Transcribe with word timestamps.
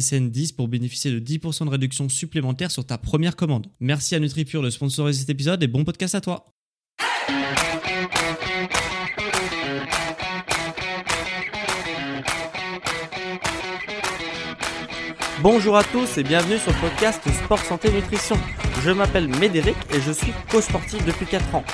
SSN 0.00 0.30
10 0.30 0.52
pour 0.52 0.68
bénéficier 0.68 1.10
de 1.10 1.20
10% 1.20 1.66
de 1.66 1.70
réduction 1.70 2.08
supplémentaire 2.08 2.70
sur 2.70 2.84
ta 2.84 2.98
première 2.98 3.36
commande. 3.36 3.68
Merci 3.80 4.14
à 4.14 4.18
NutriPure 4.18 4.62
de 4.62 4.70
sponsoriser 4.70 5.20
cet 5.20 5.30
épisode 5.30 5.62
et 5.62 5.68
bon 5.68 5.84
podcast 5.84 6.14
à 6.14 6.20
toi. 6.20 6.46
Bonjour 15.40 15.76
à 15.76 15.84
tous 15.84 16.16
et 16.16 16.22
bienvenue 16.22 16.58
sur 16.58 16.72
le 16.72 16.80
podcast 16.80 17.20
Sport 17.44 17.58
Santé 17.58 17.92
Nutrition. 17.92 18.36
Je 18.82 18.90
m'appelle 18.90 19.28
Médéric 19.28 19.76
et 19.94 20.00
je 20.00 20.10
suis 20.10 20.32
coach 20.50 20.64
sportif 20.64 21.04
depuis 21.04 21.26
4 21.26 21.54
ans. 21.54 21.64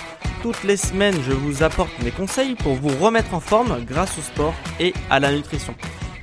Toutes 0.42 0.64
les 0.64 0.77
semaines, 0.77 1.16
je 1.22 1.32
vous 1.32 1.62
apporte 1.62 1.92
mes 2.02 2.10
conseils 2.10 2.55
pour 2.56 2.74
vous 2.74 2.96
remettre 2.98 3.32
en 3.32 3.40
forme 3.40 3.84
grâce 3.84 4.18
au 4.18 4.22
sport 4.22 4.55
et 4.80 4.92
à 5.08 5.20
la 5.20 5.32
nutrition. 5.32 5.74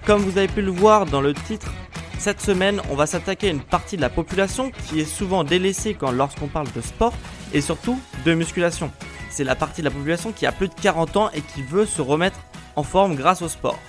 Comme 0.06 0.22
vous 0.22 0.38
avez 0.38 0.48
pu 0.48 0.62
le 0.62 0.72
voir 0.72 1.06
dans 1.06 1.22
le 1.22 1.34
titre 1.34 1.72
cette 2.20 2.42
semaine, 2.42 2.82
on 2.90 2.96
va 2.96 3.06
s'attaquer 3.06 3.48
à 3.48 3.52
une 3.52 3.62
partie 3.62 3.96
de 3.96 4.02
la 4.02 4.10
population 4.10 4.72
qui 4.72 5.00
est 5.00 5.06
souvent 5.06 5.44
délaissée 5.44 5.94
quand 5.94 6.12
lorsqu'on 6.12 6.48
parle 6.48 6.72
de 6.76 6.82
sport 6.82 7.14
et 7.54 7.62
surtout 7.62 8.00
de 8.26 8.34
musculation. 8.34 8.92
C'est 9.30 9.44
la 9.44 9.56
partie 9.56 9.82
de 9.82 9.86
la 9.86 9.92
population 9.92 10.32
qui 10.32 10.46
a 10.46 10.52
plus 10.52 10.68
de 10.68 10.74
40 10.74 11.18
ans 11.18 11.30
et 11.32 11.42
qui 11.42 11.62
veut 11.62 11.86
se 11.86 12.02
remettre 12.02 12.40
en 12.76 12.84
forme 12.84 13.16
grâce 13.16 13.42
au 13.42 13.48
sport. 13.48 13.80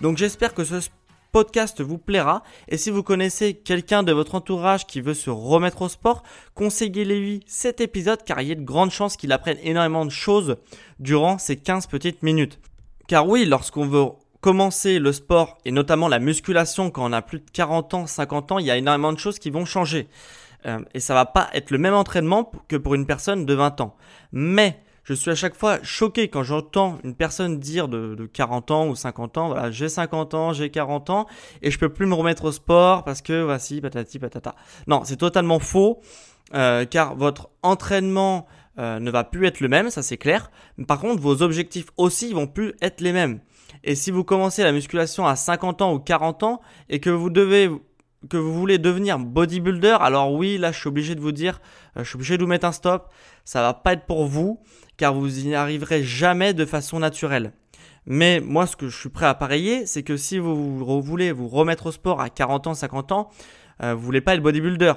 Donc 0.00 0.16
j'espère 0.16 0.54
que 0.54 0.64
ce 0.64 0.88
podcast 1.30 1.80
vous 1.80 1.98
plaira 1.98 2.42
et 2.68 2.76
si 2.76 2.90
vous 2.90 3.02
connaissez 3.02 3.54
quelqu'un 3.54 4.02
de 4.02 4.12
votre 4.12 4.34
entourage 4.34 4.86
qui 4.86 5.00
veut 5.00 5.14
se 5.14 5.30
remettre 5.30 5.82
au 5.82 5.88
sport, 5.88 6.22
conseillez-lui 6.54 7.44
cet 7.46 7.80
épisode 7.80 8.24
car 8.24 8.40
il 8.40 8.48
y 8.48 8.52
a 8.52 8.56
de 8.56 8.62
grandes 8.62 8.90
chances 8.90 9.16
qu'il 9.16 9.32
apprenne 9.32 9.58
énormément 9.62 10.04
de 10.04 10.10
choses 10.10 10.56
durant 10.98 11.38
ces 11.38 11.56
15 11.56 11.86
petites 11.86 12.22
minutes. 12.22 12.58
Car 13.06 13.28
oui, 13.28 13.44
lorsqu'on 13.44 13.86
veut 13.86 14.06
commencer 14.40 14.98
le 14.98 15.12
sport 15.12 15.58
et 15.64 15.72
notamment 15.72 16.08
la 16.08 16.18
musculation 16.18 16.90
quand 16.90 17.08
on 17.08 17.12
a 17.12 17.22
plus 17.22 17.40
de 17.40 17.50
40 17.52 17.94
ans, 17.94 18.06
50 18.06 18.52
ans, 18.52 18.58
il 18.58 18.66
y 18.66 18.70
a 18.70 18.76
énormément 18.76 19.12
de 19.12 19.18
choses 19.18 19.38
qui 19.38 19.50
vont 19.50 19.64
changer. 19.64 20.08
Euh, 20.66 20.80
et 20.94 21.00
ça 21.00 21.14
va 21.14 21.24
pas 21.24 21.48
être 21.52 21.70
le 21.70 21.78
même 21.78 21.94
entraînement 21.94 22.50
que 22.68 22.76
pour 22.76 22.94
une 22.94 23.06
personne 23.06 23.46
de 23.46 23.54
20 23.54 23.80
ans. 23.80 23.96
Mais 24.32 24.80
je 25.04 25.14
suis 25.14 25.30
à 25.30 25.34
chaque 25.34 25.54
fois 25.54 25.78
choqué 25.82 26.28
quand 26.28 26.42
j'entends 26.42 26.98
une 27.02 27.14
personne 27.14 27.58
dire 27.58 27.88
de, 27.88 28.28
40 28.30 28.70
ans 28.70 28.88
ou 28.88 28.94
50 28.94 29.38
ans, 29.38 29.48
voilà, 29.48 29.70
j'ai 29.70 29.88
50 29.88 30.34
ans, 30.34 30.52
j'ai 30.52 30.68
40 30.68 31.10
ans 31.10 31.26
et 31.62 31.70
je 31.70 31.78
peux 31.78 31.88
plus 31.88 32.06
me 32.06 32.14
remettre 32.14 32.44
au 32.44 32.52
sport 32.52 33.04
parce 33.04 33.22
que 33.22 33.42
voici 33.42 33.80
patati 33.80 34.18
patata. 34.18 34.54
Non, 34.86 35.02
c'est 35.04 35.16
totalement 35.16 35.60
faux 35.60 36.00
euh, 36.54 36.84
car 36.84 37.16
votre 37.16 37.48
entraînement 37.62 38.46
euh, 38.78 39.00
ne 39.00 39.10
va 39.10 39.24
plus 39.24 39.46
être 39.46 39.60
le 39.60 39.68
même, 39.68 39.90
ça 39.90 40.02
c'est 40.02 40.18
clair. 40.18 40.50
Par 40.86 41.00
contre, 41.00 41.22
vos 41.22 41.42
objectifs 41.42 41.86
aussi 41.96 42.34
vont 42.34 42.46
plus 42.46 42.74
être 42.82 43.00
les 43.00 43.12
mêmes. 43.12 43.40
Et 43.84 43.94
si 43.94 44.10
vous 44.10 44.24
commencez 44.24 44.62
la 44.62 44.72
musculation 44.72 45.26
à 45.26 45.36
50 45.36 45.82
ans 45.82 45.94
ou 45.94 45.98
40 45.98 46.42
ans 46.42 46.60
et 46.88 47.00
que 47.00 47.10
vous 47.10 47.30
devez 47.30 47.70
que 48.28 48.36
vous 48.36 48.52
voulez 48.52 48.78
devenir 48.78 49.18
bodybuilder, 49.20 49.96
alors 50.00 50.32
oui, 50.32 50.58
là 50.58 50.72
je 50.72 50.78
suis 50.80 50.88
obligé 50.88 51.14
de 51.14 51.20
vous 51.20 51.30
dire, 51.30 51.60
euh, 51.96 52.02
je 52.02 52.08
suis 52.08 52.16
obligé 52.16 52.36
de 52.36 52.42
vous 52.42 52.48
mettre 52.48 52.66
un 52.66 52.72
stop, 52.72 53.12
ça 53.44 53.62
va 53.62 53.74
pas 53.74 53.92
être 53.92 54.06
pour 54.06 54.26
vous 54.26 54.60
car 54.96 55.14
vous 55.14 55.28
n'y 55.28 55.54
arriverez 55.54 56.02
jamais 56.02 56.52
de 56.52 56.64
façon 56.64 56.98
naturelle. 56.98 57.52
Mais 58.06 58.40
moi 58.40 58.66
ce 58.66 58.74
que 58.74 58.88
je 58.88 58.98
suis 58.98 59.08
prêt 59.08 59.26
à 59.26 59.34
parier, 59.34 59.86
c'est 59.86 60.02
que 60.02 60.16
si 60.16 60.38
vous 60.38 61.00
voulez 61.00 61.30
vous 61.30 61.46
remettre 61.46 61.86
au 61.86 61.92
sport 61.92 62.20
à 62.20 62.28
40 62.28 62.66
ans, 62.66 62.74
50 62.74 63.12
ans, 63.12 63.30
euh, 63.82 63.94
vous 63.94 64.02
voulez 64.02 64.20
pas 64.20 64.34
être 64.34 64.42
bodybuilder. 64.42 64.94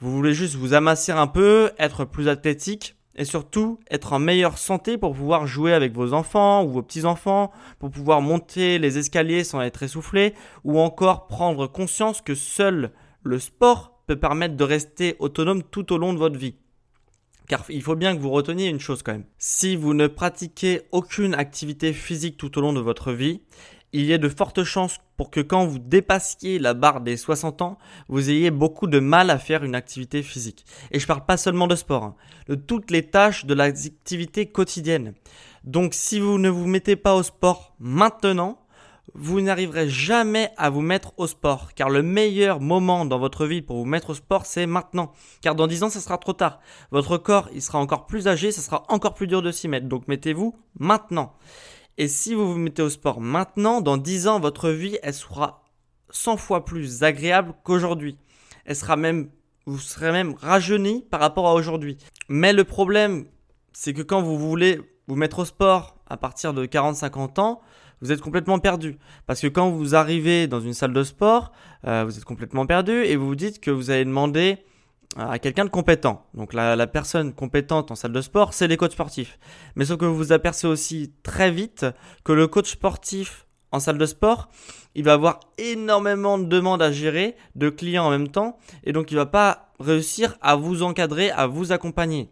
Vous 0.00 0.10
voulez 0.10 0.32
juste 0.32 0.54
vous 0.54 0.72
amassir 0.72 1.18
un 1.18 1.26
peu, 1.26 1.72
être 1.78 2.04
plus 2.04 2.28
athlétique 2.28 2.96
et 3.16 3.24
surtout 3.24 3.78
être 3.90 4.12
en 4.12 4.18
meilleure 4.18 4.58
santé 4.58 4.98
pour 4.98 5.14
pouvoir 5.14 5.46
jouer 5.46 5.72
avec 5.72 5.92
vos 5.92 6.12
enfants 6.12 6.64
ou 6.64 6.70
vos 6.70 6.82
petits-enfants, 6.82 7.50
pour 7.78 7.90
pouvoir 7.90 8.20
monter 8.20 8.78
les 8.78 8.98
escaliers 8.98 9.44
sans 9.44 9.60
être 9.60 9.82
essoufflé, 9.82 10.34
ou 10.64 10.78
encore 10.78 11.26
prendre 11.26 11.66
conscience 11.66 12.20
que 12.20 12.34
seul 12.34 12.90
le 13.22 13.38
sport 13.38 14.02
peut 14.06 14.16
permettre 14.16 14.56
de 14.56 14.64
rester 14.64 15.16
autonome 15.18 15.62
tout 15.62 15.92
au 15.92 15.98
long 15.98 16.12
de 16.12 16.18
votre 16.18 16.38
vie. 16.38 16.56
Car 17.48 17.64
il 17.68 17.82
faut 17.82 17.96
bien 17.96 18.16
que 18.16 18.20
vous 18.20 18.30
reteniez 18.30 18.68
une 18.68 18.80
chose 18.80 19.02
quand 19.02 19.12
même. 19.12 19.26
Si 19.38 19.76
vous 19.76 19.94
ne 19.94 20.06
pratiquez 20.06 20.82
aucune 20.92 21.34
activité 21.34 21.92
physique 21.92 22.36
tout 22.36 22.56
au 22.56 22.60
long 22.60 22.72
de 22.72 22.80
votre 22.80 23.12
vie, 23.12 23.42
il 23.92 24.04
y 24.06 24.12
a 24.12 24.18
de 24.18 24.28
fortes 24.28 24.64
chances 24.64 24.98
pour 25.16 25.30
que 25.30 25.40
quand 25.40 25.66
vous 25.66 25.78
dépassiez 25.78 26.58
la 26.58 26.74
barre 26.74 27.00
des 27.00 27.16
60 27.16 27.62
ans, 27.62 27.78
vous 28.08 28.30
ayez 28.30 28.50
beaucoup 28.50 28.86
de 28.86 28.98
mal 28.98 29.30
à 29.30 29.38
faire 29.38 29.64
une 29.64 29.74
activité 29.74 30.22
physique. 30.22 30.64
Et 30.90 30.98
je 30.98 31.06
parle 31.06 31.24
pas 31.24 31.36
seulement 31.36 31.66
de 31.66 31.76
sport, 31.76 32.04
hein, 32.04 32.14
de 32.48 32.54
toutes 32.54 32.90
les 32.90 33.08
tâches 33.08 33.44
de 33.44 33.54
l'activité 33.54 34.46
quotidienne. 34.46 35.14
Donc 35.64 35.94
si 35.94 36.18
vous 36.18 36.38
ne 36.38 36.48
vous 36.48 36.66
mettez 36.66 36.96
pas 36.96 37.14
au 37.14 37.22
sport 37.22 37.74
maintenant, 37.78 38.58
vous 39.14 39.40
n'arriverez 39.40 39.88
jamais 39.88 40.50
à 40.56 40.70
vous 40.70 40.80
mettre 40.80 41.12
au 41.18 41.26
sport. 41.26 41.74
Car 41.74 41.90
le 41.90 42.02
meilleur 42.02 42.60
moment 42.60 43.04
dans 43.04 43.18
votre 43.18 43.46
vie 43.46 43.60
pour 43.60 43.76
vous 43.76 43.84
mettre 43.84 44.10
au 44.10 44.14
sport, 44.14 44.46
c'est 44.46 44.66
maintenant. 44.66 45.12
Car 45.42 45.54
dans 45.54 45.66
10 45.66 45.82
ans, 45.82 45.90
ça 45.90 46.00
sera 46.00 46.18
trop 46.18 46.32
tard. 46.32 46.60
Votre 46.90 47.18
corps, 47.18 47.48
il 47.52 47.60
sera 47.60 47.78
encore 47.78 48.06
plus 48.06 48.28
âgé, 48.28 48.52
ça 48.52 48.62
sera 48.62 48.84
encore 48.88 49.14
plus 49.14 49.26
dur 49.26 49.42
de 49.42 49.52
s'y 49.52 49.68
mettre. 49.68 49.86
Donc 49.86 50.08
mettez-vous 50.08 50.56
maintenant. 50.78 51.34
Et 52.02 52.08
si 52.08 52.34
vous 52.34 52.52
vous 52.52 52.58
mettez 52.58 52.82
au 52.82 52.90
sport 52.90 53.20
maintenant, 53.20 53.80
dans 53.80 53.96
10 53.96 54.26
ans, 54.26 54.40
votre 54.40 54.70
vie, 54.70 54.98
elle 55.04 55.14
sera 55.14 55.62
100 56.10 56.36
fois 56.36 56.64
plus 56.64 57.04
agréable 57.04 57.54
qu'aujourd'hui. 57.62 58.18
Elle 58.64 58.74
sera 58.74 58.96
même, 58.96 59.28
vous 59.66 59.78
serez 59.78 60.10
même 60.10 60.34
rajeuni 60.34 61.04
par 61.12 61.20
rapport 61.20 61.46
à 61.46 61.54
aujourd'hui. 61.54 61.98
Mais 62.28 62.52
le 62.52 62.64
problème, 62.64 63.26
c'est 63.72 63.92
que 63.92 64.02
quand 64.02 64.20
vous 64.20 64.36
voulez 64.36 64.80
vous 65.06 65.14
mettre 65.14 65.38
au 65.38 65.44
sport 65.44 65.96
à 66.08 66.16
partir 66.16 66.54
de 66.54 66.66
40-50 66.66 67.38
ans, 67.38 67.60
vous 68.00 68.10
êtes 68.10 68.20
complètement 68.20 68.58
perdu. 68.58 68.98
Parce 69.28 69.40
que 69.40 69.46
quand 69.46 69.70
vous 69.70 69.94
arrivez 69.94 70.48
dans 70.48 70.60
une 70.60 70.74
salle 70.74 70.94
de 70.94 71.04
sport, 71.04 71.52
euh, 71.86 72.02
vous 72.04 72.18
êtes 72.18 72.24
complètement 72.24 72.66
perdu 72.66 73.04
et 73.04 73.14
vous 73.14 73.28
vous 73.28 73.36
dites 73.36 73.60
que 73.60 73.70
vous 73.70 73.90
allez 73.90 74.04
demander 74.04 74.58
à 75.16 75.38
quelqu'un 75.38 75.64
de 75.64 75.70
compétent. 75.70 76.26
Donc 76.34 76.54
la, 76.54 76.86
personne 76.86 77.32
compétente 77.32 77.90
en 77.90 77.94
salle 77.94 78.12
de 78.12 78.20
sport, 78.20 78.54
c'est 78.54 78.68
les 78.68 78.76
coachs 78.76 78.92
sportifs. 78.92 79.38
Mais 79.76 79.84
sauf 79.84 79.98
que 79.98 80.04
vous 80.04 80.16
vous 80.16 80.32
apercevez 80.32 80.72
aussi 80.72 81.12
très 81.22 81.50
vite 81.50 81.86
que 82.24 82.32
le 82.32 82.46
coach 82.46 82.72
sportif 82.72 83.46
en 83.70 83.80
salle 83.80 83.98
de 83.98 84.06
sport, 84.06 84.50
il 84.94 85.04
va 85.04 85.14
avoir 85.14 85.40
énormément 85.56 86.38
de 86.38 86.44
demandes 86.44 86.82
à 86.82 86.92
gérer, 86.92 87.36
de 87.54 87.70
clients 87.70 88.04
en 88.04 88.10
même 88.10 88.28
temps, 88.28 88.58
et 88.84 88.92
donc 88.92 89.10
il 89.10 89.14
va 89.14 89.26
pas 89.26 89.72
réussir 89.80 90.36
à 90.42 90.56
vous 90.56 90.82
encadrer, 90.82 91.30
à 91.30 91.46
vous 91.46 91.72
accompagner. 91.72 92.28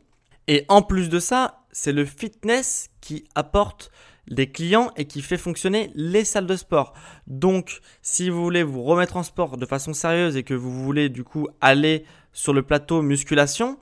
Et 0.49 0.65
en 0.69 0.83
plus 0.83 1.09
de 1.09 1.19
ça, 1.19 1.61
c'est 1.73 1.93
le 1.93 2.05
fitness 2.05 2.91
qui 3.01 3.25
apporte 3.35 3.91
des 4.29 4.51
clients 4.51 4.91
et 4.97 5.07
qui 5.07 5.23
fait 5.23 5.37
fonctionner 5.37 5.91
les 5.95 6.25
salles 6.25 6.47
de 6.47 6.57
sport. 6.57 6.93
Donc, 7.27 7.81
si 8.03 8.31
vous 8.31 8.43
voulez 8.43 8.63
vous 8.63 8.83
remettre 8.83 9.17
en 9.17 9.23
sport 9.23 9.57
de 9.57 9.67
façon 9.67 9.93
sérieuse 9.93 10.37
et 10.37 10.45
que 10.45 10.55
vous 10.55 10.71
voulez 10.85 11.09
du 11.09 11.25
coup 11.25 11.49
aller 11.61 12.05
sur 12.33 12.53
le 12.53 12.63
plateau 12.63 13.03
musculation, 13.03 13.79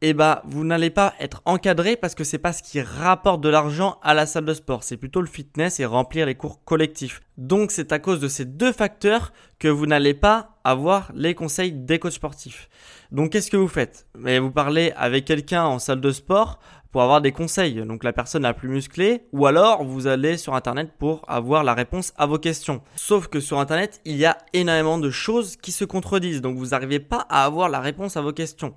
eh 0.00 0.12
ben, 0.14 0.40
vous 0.44 0.64
n'allez 0.64 0.90
pas 0.90 1.14
être 1.18 1.42
encadré 1.44 1.96
parce 1.96 2.14
que 2.14 2.22
c'est 2.22 2.38
pas 2.38 2.52
ce 2.52 2.62
qui 2.62 2.80
rapporte 2.80 3.40
de 3.40 3.48
l'argent 3.48 3.98
à 4.02 4.14
la 4.14 4.26
salle 4.26 4.44
de 4.44 4.54
sport. 4.54 4.84
C'est 4.84 4.96
plutôt 4.96 5.20
le 5.20 5.26
fitness 5.26 5.80
et 5.80 5.86
remplir 5.86 6.26
les 6.26 6.36
cours 6.36 6.64
collectifs. 6.64 7.20
Donc, 7.36 7.72
c'est 7.72 7.90
à 7.90 7.98
cause 7.98 8.20
de 8.20 8.28
ces 8.28 8.44
deux 8.44 8.72
facteurs 8.72 9.32
que 9.58 9.66
vous 9.66 9.86
n'allez 9.86 10.14
pas 10.14 10.60
avoir 10.62 11.10
les 11.14 11.34
conseils 11.34 11.72
des 11.72 11.98
coachs 11.98 12.12
sportifs. 12.12 12.68
Donc, 13.10 13.32
qu'est-ce 13.32 13.50
que 13.50 13.56
vous 13.56 13.68
faites? 13.68 14.06
Mais 14.16 14.38
vous 14.38 14.52
parlez 14.52 14.92
avec 14.96 15.24
quelqu'un 15.24 15.64
en 15.64 15.80
salle 15.80 16.00
de 16.00 16.12
sport 16.12 16.60
pour 16.92 17.02
avoir 17.02 17.20
des 17.20 17.32
conseils. 17.32 17.74
Donc 17.84 18.04
la 18.04 18.12
personne 18.12 18.42
la 18.42 18.54
plus 18.54 18.68
musclée, 18.68 19.22
ou 19.32 19.46
alors 19.46 19.84
vous 19.84 20.06
allez 20.06 20.36
sur 20.36 20.54
Internet 20.54 20.90
pour 20.98 21.22
avoir 21.28 21.64
la 21.64 21.74
réponse 21.74 22.12
à 22.16 22.26
vos 22.26 22.38
questions. 22.38 22.82
Sauf 22.96 23.28
que 23.28 23.40
sur 23.40 23.58
Internet, 23.58 24.00
il 24.04 24.16
y 24.16 24.24
a 24.24 24.38
énormément 24.52 24.98
de 24.98 25.10
choses 25.10 25.56
qui 25.56 25.72
se 25.72 25.84
contredisent, 25.84 26.40
donc 26.40 26.56
vous 26.56 26.68
n'arrivez 26.68 27.00
pas 27.00 27.26
à 27.28 27.44
avoir 27.44 27.68
la 27.68 27.80
réponse 27.80 28.16
à 28.16 28.20
vos 28.20 28.32
questions. 28.32 28.74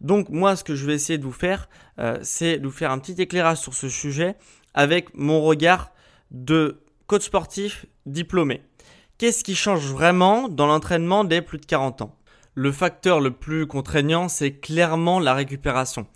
Donc 0.00 0.28
moi, 0.28 0.56
ce 0.56 0.64
que 0.64 0.74
je 0.74 0.86
vais 0.86 0.94
essayer 0.94 1.18
de 1.18 1.24
vous 1.24 1.32
faire, 1.32 1.68
euh, 1.98 2.18
c'est 2.22 2.58
de 2.58 2.66
vous 2.66 2.72
faire 2.72 2.90
un 2.90 2.98
petit 2.98 3.20
éclairage 3.20 3.58
sur 3.58 3.74
ce 3.74 3.88
sujet 3.88 4.36
avec 4.74 5.14
mon 5.14 5.42
regard 5.42 5.92
de 6.30 6.82
coach 7.06 7.22
sportif 7.22 7.86
diplômé. 8.04 8.62
Qu'est-ce 9.18 9.42
qui 9.42 9.54
change 9.54 9.86
vraiment 9.86 10.48
dans 10.48 10.66
l'entraînement 10.66 11.24
des 11.24 11.40
plus 11.40 11.58
de 11.58 11.64
40 11.64 12.02
ans? 12.02 12.16
Le 12.54 12.72
facteur 12.72 13.20
le 13.20 13.30
plus 13.30 13.66
contraignant, 13.66 14.28
c'est 14.28 14.52
clairement 14.52 15.20
la 15.20 15.34
récupération. 15.34 16.06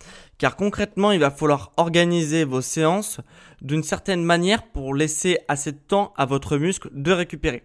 Car 0.41 0.57
concrètement, 0.57 1.13
il 1.13 1.21
va 1.21 1.31
falloir 1.31 1.71
organiser 1.77 2.45
vos 2.45 2.63
séances 2.63 3.21
d'une 3.61 3.83
certaine 3.83 4.25
manière 4.25 4.63
pour 4.63 4.95
laisser 4.95 5.37
assez 5.49 5.71
de 5.71 5.77
temps 5.77 6.15
à 6.17 6.25
votre 6.25 6.57
muscle 6.57 6.89
de 6.95 7.13
récupérer. 7.13 7.63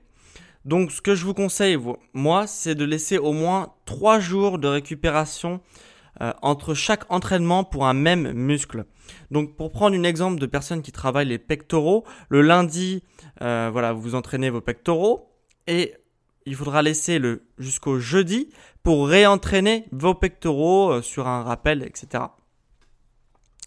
Donc 0.65 0.91
ce 0.91 1.01
que 1.01 1.15
je 1.15 1.23
vous 1.23 1.33
conseille, 1.33 1.77
moi, 2.13 2.47
c'est 2.47 2.75
de 2.75 2.83
laisser 2.83 3.17
au 3.17 3.31
moins 3.31 3.71
3 3.85 4.19
jours 4.19 4.59
de 4.59 4.67
récupération 4.67 5.61
euh, 6.19 6.33
entre 6.41 6.73
chaque 6.73 7.09
entraînement 7.09 7.63
pour 7.63 7.87
un 7.87 7.93
même 7.93 8.33
muscle. 8.33 8.83
Donc 9.31 9.55
pour 9.55 9.71
prendre 9.71 9.95
un 9.95 10.03
exemple 10.03 10.41
de 10.41 10.45
personnes 10.45 10.81
qui 10.81 10.91
travaillent 10.91 11.29
les 11.29 11.39
pectoraux, 11.39 12.03
le 12.27 12.41
lundi, 12.41 13.03
euh, 13.41 13.69
voilà, 13.71 13.93
vous 13.93 14.15
entraînez 14.15 14.49
vos 14.49 14.59
pectoraux 14.59 15.31
et 15.67 15.93
il 16.45 16.55
faudra 16.55 16.81
laisser 16.81 17.19
le 17.19 17.43
jusqu'au 17.57 17.99
jeudi 17.99 18.49
pour 18.83 19.07
réentraîner 19.07 19.85
vos 19.93 20.13
pectoraux 20.13 20.91
euh, 20.91 21.01
sur 21.01 21.25
un 21.25 21.41
rappel, 21.41 21.81
etc. 21.81 22.25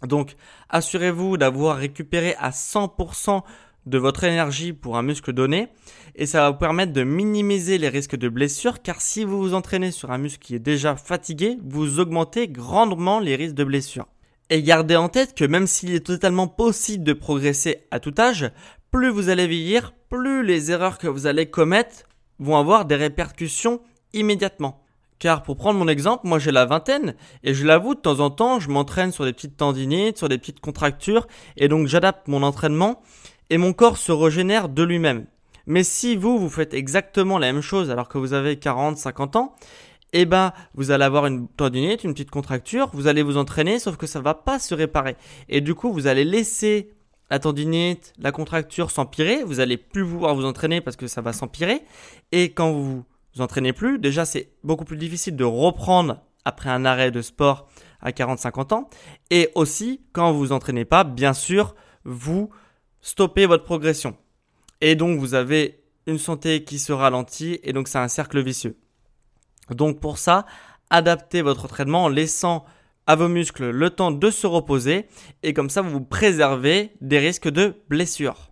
Donc, 0.02 0.34
assurez-vous 0.68 1.36
d'avoir 1.36 1.76
récupéré 1.76 2.34
à 2.38 2.50
100% 2.50 3.42
de 3.86 3.98
votre 3.98 4.24
énergie 4.24 4.72
pour 4.72 4.96
un 4.96 5.02
muscle 5.02 5.32
donné 5.32 5.68
et 6.14 6.26
ça 6.26 6.40
va 6.40 6.50
vous 6.50 6.58
permettre 6.58 6.92
de 6.92 7.04
minimiser 7.04 7.78
les 7.78 7.88
risques 7.88 8.16
de 8.16 8.28
blessure 8.28 8.82
car 8.82 9.00
si 9.00 9.24
vous 9.24 9.38
vous 9.38 9.54
entraînez 9.54 9.90
sur 9.90 10.10
un 10.10 10.18
muscle 10.18 10.44
qui 10.44 10.54
est 10.54 10.60
déjà 10.60 10.94
fatigué, 10.96 11.58
vous 11.64 11.98
augmentez 12.00 12.48
grandement 12.48 13.18
les 13.18 13.36
risques 13.36 13.54
de 13.54 13.64
blessure. 13.64 14.06
Et 14.50 14.62
gardez 14.62 14.96
en 14.96 15.08
tête 15.08 15.34
que 15.34 15.44
même 15.44 15.66
s'il 15.66 15.94
est 15.94 16.06
totalement 16.06 16.48
possible 16.48 17.04
de 17.04 17.12
progresser 17.12 17.86
à 17.90 18.00
tout 18.00 18.14
âge, 18.18 18.50
plus 18.90 19.10
vous 19.10 19.28
allez 19.28 19.46
vieillir, 19.46 19.92
plus 20.08 20.44
les 20.44 20.70
erreurs 20.70 20.98
que 20.98 21.08
vous 21.08 21.26
allez 21.26 21.46
commettre 21.46 22.04
vont 22.38 22.56
avoir 22.56 22.84
des 22.84 22.96
répercussions 22.96 23.80
immédiatement. 24.12 24.82
Car 25.18 25.42
pour 25.42 25.56
prendre 25.56 25.78
mon 25.78 25.88
exemple, 25.88 26.26
moi 26.26 26.38
j'ai 26.38 26.52
la 26.52 26.64
vingtaine 26.64 27.14
et 27.42 27.54
je 27.54 27.66
l'avoue 27.66 27.94
de 27.94 28.00
temps 28.00 28.20
en 28.20 28.30
temps 28.30 28.60
je 28.60 28.68
m'entraîne 28.68 29.10
sur 29.10 29.24
des 29.24 29.32
petites 29.32 29.56
tendinites, 29.56 30.18
sur 30.18 30.28
des 30.28 30.38
petites 30.38 30.60
contractures 30.60 31.26
et 31.56 31.68
donc 31.68 31.88
j'adapte 31.88 32.28
mon 32.28 32.42
entraînement 32.42 33.02
et 33.50 33.58
mon 33.58 33.72
corps 33.72 33.96
se 33.96 34.12
régénère 34.12 34.68
de 34.68 34.82
lui-même. 34.82 35.26
Mais 35.66 35.82
si 35.82 36.16
vous, 36.16 36.38
vous 36.38 36.48
faites 36.48 36.72
exactement 36.72 37.38
la 37.38 37.52
même 37.52 37.62
chose 37.62 37.90
alors 37.90 38.08
que 38.08 38.16
vous 38.16 38.32
avez 38.32 38.56
40, 38.56 38.96
50 38.96 39.36
ans, 39.36 39.54
eh 40.12 40.24
ben, 40.24 40.52
vous 40.74 40.90
allez 40.90 41.04
avoir 41.04 41.26
une 41.26 41.48
tendinite, 41.48 42.04
une 42.04 42.14
petite 42.14 42.30
contracture, 42.30 42.90
vous 42.94 43.06
allez 43.06 43.22
vous 43.22 43.36
entraîner, 43.36 43.78
sauf 43.78 43.96
que 43.96 44.06
ça 44.06 44.20
va 44.20 44.32
pas 44.32 44.58
se 44.58 44.74
réparer. 44.74 45.16
Et 45.50 45.60
du 45.60 45.74
coup, 45.74 45.92
vous 45.92 46.06
allez 46.06 46.24
laisser 46.24 46.90
la 47.30 47.38
tendinite, 47.38 48.14
la 48.18 48.32
contracture 48.32 48.90
s'empirer, 48.90 49.42
vous 49.44 49.60
allez 49.60 49.76
plus 49.76 50.04
pouvoir 50.04 50.34
vous 50.34 50.46
entraîner 50.46 50.80
parce 50.80 50.96
que 50.96 51.06
ça 51.06 51.20
va 51.20 51.34
s'empirer. 51.34 51.82
Et 52.32 52.52
quand 52.52 52.72
vous 52.72 53.04
vous 53.38 53.44
entraînez 53.44 53.72
plus, 53.72 53.98
déjà 53.98 54.24
c'est 54.24 54.50
beaucoup 54.64 54.84
plus 54.84 54.96
difficile 54.96 55.36
de 55.36 55.44
reprendre 55.44 56.22
après 56.44 56.70
un 56.70 56.84
arrêt 56.84 57.10
de 57.10 57.22
sport 57.22 57.68
à 58.00 58.10
40-50 58.10 58.74
ans. 58.74 58.90
Et 59.30 59.50
aussi, 59.54 60.00
quand 60.12 60.32
vous 60.32 60.38
vous 60.38 60.52
entraînez 60.52 60.84
pas, 60.84 61.04
bien 61.04 61.32
sûr, 61.32 61.74
vous 62.04 62.50
stoppez 63.00 63.46
votre 63.46 63.64
progression. 63.64 64.16
Et 64.80 64.96
donc 64.96 65.18
vous 65.20 65.34
avez 65.34 65.84
une 66.06 66.18
santé 66.18 66.64
qui 66.64 66.78
se 66.78 66.92
ralentit 66.92 67.60
et 67.62 67.72
donc 67.72 67.86
c'est 67.86 67.98
un 67.98 68.08
cercle 68.08 68.42
vicieux. 68.42 68.76
Donc 69.70 70.00
pour 70.00 70.18
ça, 70.18 70.46
adaptez 70.90 71.42
votre 71.42 71.66
entraînement 71.66 72.04
en 72.04 72.08
laissant 72.08 72.64
à 73.06 73.14
vos 73.14 73.28
muscles 73.28 73.70
le 73.70 73.90
temps 73.90 74.10
de 74.10 74.30
se 74.30 74.46
reposer 74.46 75.06
et 75.42 75.54
comme 75.54 75.70
ça 75.70 75.82
vous 75.82 75.90
vous 75.90 76.04
préservez 76.04 76.92
des 77.00 77.18
risques 77.18 77.48
de 77.48 77.76
blessure. 77.88 78.47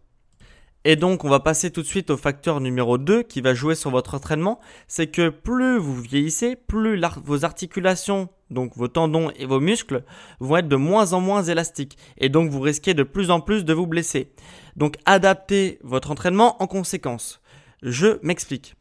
Et 0.88 0.94
donc, 0.94 1.24
on 1.24 1.28
va 1.28 1.40
passer 1.40 1.72
tout 1.72 1.82
de 1.82 1.86
suite 1.88 2.10
au 2.10 2.16
facteur 2.16 2.60
numéro 2.60 2.96
2 2.96 3.24
qui 3.24 3.40
va 3.40 3.54
jouer 3.54 3.74
sur 3.74 3.90
votre 3.90 4.14
entraînement. 4.14 4.60
C'est 4.86 5.08
que 5.08 5.30
plus 5.30 5.78
vous 5.78 6.00
vieillissez, 6.00 6.54
plus 6.54 7.02
vos 7.24 7.44
articulations, 7.44 8.28
donc 8.50 8.76
vos 8.76 8.86
tendons 8.86 9.32
et 9.34 9.46
vos 9.46 9.58
muscles, 9.58 10.04
vont 10.38 10.58
être 10.58 10.68
de 10.68 10.76
moins 10.76 11.12
en 11.12 11.20
moins 11.20 11.42
élastiques. 11.42 11.98
Et 12.18 12.28
donc, 12.28 12.50
vous 12.50 12.60
risquez 12.60 12.94
de 12.94 13.02
plus 13.02 13.32
en 13.32 13.40
plus 13.40 13.64
de 13.64 13.74
vous 13.74 13.88
blesser. 13.88 14.30
Donc, 14.76 14.94
adaptez 15.06 15.80
votre 15.82 16.12
entraînement 16.12 16.62
en 16.62 16.68
conséquence. 16.68 17.40
Je 17.82 18.20
m'explique. 18.22 18.76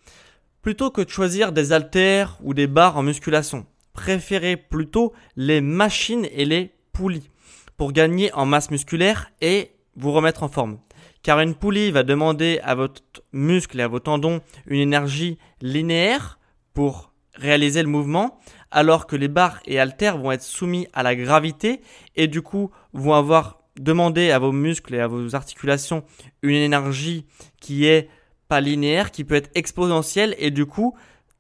Plutôt 0.61 0.91
que 0.91 1.01
de 1.01 1.09
choisir 1.09 1.53
des 1.53 1.73
haltères 1.73 2.37
ou 2.43 2.53
des 2.53 2.67
barres 2.67 2.97
en 2.97 3.01
musculation, 3.01 3.65
préférez 3.93 4.57
plutôt 4.57 5.11
les 5.37 5.59
machines 5.59 6.27
et 6.31 6.45
les 6.45 6.71
poulies 6.93 7.31
pour 7.77 7.93
gagner 7.93 8.31
en 8.33 8.45
masse 8.45 8.69
musculaire 8.69 9.31
et 9.41 9.71
vous 9.95 10.11
remettre 10.11 10.43
en 10.43 10.49
forme 10.49 10.77
car 11.25 11.39
une 11.39 11.55
poulie 11.55 11.89
va 11.89 12.03
demander 12.03 12.59
à 12.63 12.75
votre 12.75 13.01
muscle 13.33 13.79
et 13.79 13.83
à 13.83 13.87
vos 13.87 13.99
tendons 13.99 14.41
une 14.67 14.79
énergie 14.79 15.39
linéaire 15.59 16.37
pour 16.75 17.13
réaliser 17.33 17.81
le 17.81 17.89
mouvement, 17.89 18.37
alors 18.69 19.07
que 19.07 19.15
les 19.15 19.27
barres 19.27 19.59
et 19.65 19.79
haltères 19.79 20.19
vont 20.19 20.31
être 20.31 20.43
soumis 20.43 20.87
à 20.93 21.01
la 21.01 21.15
gravité 21.15 21.81
et 22.15 22.27
du 22.27 22.43
coup 22.43 22.69
vont 22.93 23.15
avoir 23.15 23.63
demandé 23.75 24.29
à 24.29 24.37
vos 24.37 24.51
muscles 24.51 24.93
et 24.93 24.99
à 24.99 25.07
vos 25.07 25.33
articulations 25.33 26.03
une 26.43 26.53
énergie 26.53 27.25
qui 27.59 27.87
est 27.87 28.07
pas 28.47 28.61
linéaire, 28.61 29.09
qui 29.09 29.23
peut 29.23 29.33
être 29.33 29.49
exponentielle 29.55 30.35
et 30.37 30.51
du 30.51 30.67
coup, 30.67 30.95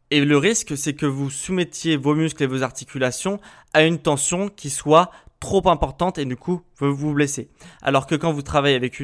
et 0.09 0.25
le 0.25 0.37
risque 0.39 0.75
c'est 0.75 0.95
que 0.95 1.05
vous 1.05 1.29
soumettiez 1.29 1.95
vos 1.95 2.15
muscles 2.15 2.41
et 2.41 2.47
vos 2.47 2.63
articulations 2.63 3.39
à 3.75 3.83
une 3.83 3.99
tension 3.99 4.49
qui 4.49 4.71
soit 4.71 5.11
trop 5.45 5.69
importante 5.69 6.17
et 6.17 6.25
du 6.25 6.35
coup 6.35 6.61
vous 6.79 6.95
vous 6.95 7.13
blessez. 7.13 7.49
Alors 7.83 8.07
que 8.07 8.15
quand 8.15 8.31
vous 8.31 8.41
travaillez 8.41 8.75
avec 8.75 8.99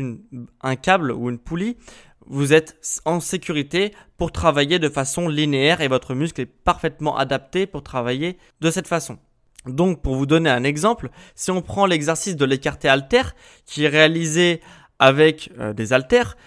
un 0.62 0.76
câble 0.76 1.12
ou 1.12 1.30
une 1.30 1.38
poulie, 1.38 1.78
vous 2.26 2.52
êtes 2.52 2.78
en 3.06 3.20
sécurité 3.20 3.94
pour 4.18 4.32
travailler 4.32 4.80
de 4.80 4.90
façon 4.90 5.28
linéaire 5.28 5.82
et 5.82 5.88
votre 5.88 6.16
muscle 6.16 6.42
est 6.42 6.48
parfaitement 6.48 7.16
adapté 7.16 7.68
pour 7.68 7.84
travailler 7.84 8.40
de 8.60 8.72
cette 8.72 8.88
façon. 8.88 9.20
Donc 9.68 10.02
pour 10.02 10.16
vous 10.16 10.26
donner 10.26 10.50
un 10.50 10.64
exemple, 10.64 11.12
si 11.36 11.52
on 11.52 11.62
prend 11.62 11.86
l'exercice 11.86 12.36
de 12.36 12.46
l'écarté 12.46 12.90
halter 12.90 13.36
qui 13.68 13.84
est 13.84 13.88
réalisé 13.88 14.62
avec 14.98 15.52
euh, 15.60 15.74
des 15.74 15.94
haltères, 15.94 16.38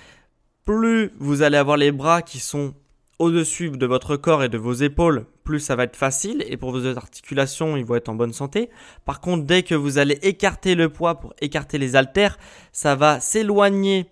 plus 0.65 1.13
vous 1.21 1.43
allez 1.43 1.57
avoir 1.57 1.77
les 1.77 1.93
bras 1.93 2.21
qui 2.21 2.41
sont 2.41 2.75
au-dessus 3.19 3.71
de 3.71 3.87
votre 3.87 4.17
corps 4.17 4.43
et 4.43 4.49
de 4.49 4.59
vos 4.59 4.73
épaules, 4.73 5.27
plus 5.45 5.61
ça 5.61 5.77
va 5.77 5.85
être 5.85 5.97
facile 5.97 6.45
et 6.49 6.57
pour 6.57 6.73
vos 6.73 6.87
articulations, 6.87 7.77
ils 7.77 7.85
vont 7.85 7.95
être 7.95 8.09
en 8.09 8.15
bonne 8.15 8.33
santé. 8.33 8.71
Par 9.05 9.21
contre, 9.21 9.45
dès 9.45 9.63
que 9.63 9.75
vous 9.75 9.99
allez 9.99 10.19
écarter 10.23 10.75
le 10.75 10.89
poids 10.89 11.21
pour 11.21 11.35
écarter 11.41 11.79
les 11.79 11.97
haltères, 11.97 12.39
ça 12.73 12.95
va 12.95 13.21
s'éloigner 13.21 14.07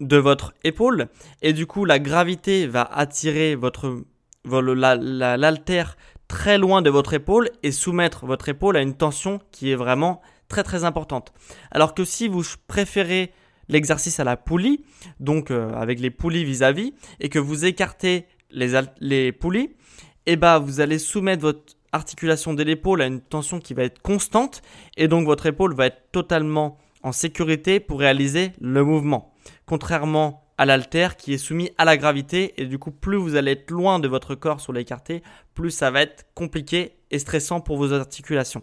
de 0.00 0.16
votre 0.16 0.52
épaule 0.64 1.08
et 1.42 1.52
du 1.52 1.66
coup, 1.66 1.84
la 1.84 1.98
gravité 1.98 2.66
va 2.66 2.82
attirer 2.82 3.54
votre 3.54 4.02
l'haltère 4.44 5.96
très 6.28 6.58
loin 6.58 6.82
de 6.82 6.90
votre 6.90 7.14
épaule 7.14 7.50
et 7.62 7.72
soumettre 7.72 8.26
votre 8.26 8.48
épaule 8.48 8.76
à 8.76 8.82
une 8.82 8.96
tension 8.96 9.40
qui 9.52 9.70
est 9.70 9.76
vraiment 9.76 10.20
très 10.48 10.62
très 10.62 10.84
importante. 10.84 11.32
Alors 11.70 11.94
que 11.94 12.04
si 12.04 12.28
vous 12.28 12.42
préférez 12.66 13.32
l'exercice 13.68 14.20
à 14.20 14.24
la 14.24 14.36
poulie, 14.36 14.84
donc 15.20 15.50
euh, 15.50 15.72
avec 15.74 16.00
les 16.00 16.10
poulies 16.10 16.44
vis-à-vis, 16.44 16.94
et 17.20 17.28
que 17.28 17.38
vous 17.38 17.64
écartez 17.64 18.26
les, 18.50 19.32
poulies, 19.32 19.70
eh 20.26 20.36
ben, 20.36 20.58
vous 20.58 20.80
allez 20.80 20.98
soumettre 20.98 21.42
votre 21.42 21.74
articulation 21.92 22.54
de 22.54 22.62
l'épaule 22.62 23.02
à 23.02 23.06
une 23.06 23.20
tension 23.20 23.60
qui 23.60 23.74
va 23.74 23.84
être 23.84 24.00
constante, 24.00 24.62
et 24.96 25.08
donc 25.08 25.26
votre 25.26 25.46
épaule 25.46 25.74
va 25.74 25.86
être 25.86 26.10
totalement 26.12 26.78
en 27.02 27.12
sécurité 27.12 27.80
pour 27.80 28.00
réaliser 28.00 28.52
le 28.60 28.84
mouvement. 28.84 29.32
Contrairement 29.66 30.42
à 30.58 30.64
l'altère 30.64 31.16
qui 31.16 31.34
est 31.34 31.38
soumis 31.38 31.70
à 31.78 31.84
la 31.84 31.96
gravité, 31.96 32.54
et 32.60 32.66
du 32.66 32.78
coup 32.78 32.90
plus 32.90 33.16
vous 33.16 33.36
allez 33.36 33.52
être 33.52 33.70
loin 33.70 33.98
de 33.98 34.08
votre 34.08 34.34
corps 34.34 34.60
sur 34.60 34.72
l'écarté, 34.72 35.22
plus 35.54 35.70
ça 35.70 35.90
va 35.90 36.02
être 36.02 36.26
compliqué 36.34 36.96
et 37.10 37.18
stressant 37.18 37.60
pour 37.60 37.76
vos 37.76 37.92
articulations. 37.92 38.62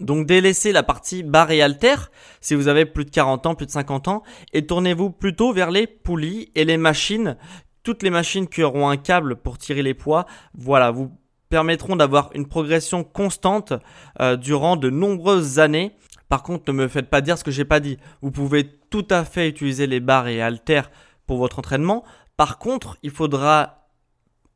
Donc 0.00 0.26
délaissez 0.26 0.72
la 0.72 0.82
partie 0.82 1.22
barre 1.22 1.50
et 1.50 1.62
halter 1.62 1.94
si 2.40 2.54
vous 2.54 2.68
avez 2.68 2.86
plus 2.86 3.04
de 3.04 3.10
40 3.10 3.46
ans, 3.46 3.54
plus 3.54 3.66
de 3.66 3.70
50 3.70 4.08
ans, 4.08 4.22
et 4.52 4.66
tournez-vous 4.66 5.10
plutôt 5.10 5.52
vers 5.52 5.70
les 5.70 5.86
poulies 5.86 6.50
et 6.54 6.64
les 6.64 6.78
machines. 6.78 7.36
Toutes 7.82 8.02
les 8.02 8.10
machines 8.10 8.48
qui 8.48 8.62
auront 8.62 8.88
un 8.88 8.96
câble 8.96 9.36
pour 9.36 9.58
tirer 9.58 9.82
les 9.82 9.94
poids, 9.94 10.26
voilà, 10.54 10.90
vous 10.90 11.10
permettront 11.50 11.96
d'avoir 11.96 12.30
une 12.34 12.46
progression 12.46 13.04
constante 13.04 13.74
euh, 14.20 14.36
durant 14.36 14.76
de 14.76 14.88
nombreuses 14.88 15.58
années. 15.58 15.92
Par 16.28 16.42
contre, 16.42 16.72
ne 16.72 16.78
me 16.78 16.88
faites 16.88 17.10
pas 17.10 17.20
dire 17.20 17.36
ce 17.36 17.44
que 17.44 17.50
j'ai 17.50 17.64
pas 17.64 17.80
dit. 17.80 17.98
Vous 18.22 18.30
pouvez 18.30 18.64
tout 18.88 19.06
à 19.10 19.24
fait 19.24 19.48
utiliser 19.48 19.86
les 19.86 20.00
barres 20.00 20.28
et 20.28 20.40
haltères 20.40 20.90
pour 21.26 21.38
votre 21.38 21.58
entraînement. 21.58 22.04
Par 22.36 22.58
contre, 22.58 22.96
il 23.02 23.10
faudra 23.10 23.88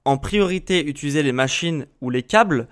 en 0.05 0.19
priorité 0.19 0.87
utiliser 0.87 1.23
les 1.23 1.33
machines 1.33 1.87
ou 2.01 2.11
les 2.11 2.23
câbles 2.23 2.69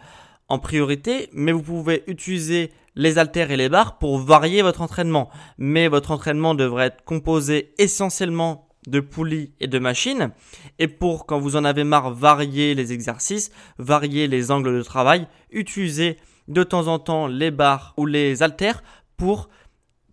en 0.53 0.59
priorité, 0.59 1.31
mais 1.33 1.51
vous 1.51 1.63
pouvez 1.63 2.05
utiliser 2.09 2.73
les 2.95 3.17
haltères 3.17 3.51
et 3.51 3.57
les 3.57 3.71
barres 3.71 3.97
pour 3.97 4.19
varier 4.19 4.61
votre 4.61 4.83
entraînement. 4.83 5.31
Mais 5.57 5.89
votre 5.89 6.11
entraînement 6.11 6.55
devrait 6.55 6.89
être 6.89 7.05
composé 7.05 7.73
essentiellement 7.79 8.69
de 8.87 9.01
poulies 9.01 9.55
et 9.61 9.67
de 9.67 9.79
machines. 9.79 10.31
Et 10.79 10.89
pour, 10.89 11.25
quand 11.25 11.39
vous 11.39 11.57
en 11.57 11.65
avez 11.65 11.85
marre, 11.85 12.13
varier 12.13 12.75
les 12.75 12.93
exercices, 12.93 13.51
varier 13.79 14.29
les 14.29 14.51
angles 14.51 14.77
de 14.77 14.83
travail, 14.83 15.27
utilisez 15.51 16.19
de 16.49 16.63
temps 16.63 16.87
en 16.89 16.99
temps 16.99 17.29
les 17.29 17.51
barres 17.51 17.95
ou 17.97 18.05
les 18.05 18.43
haltères 18.43 18.83
pour 19.17 19.49